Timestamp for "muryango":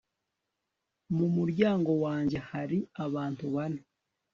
1.35-1.91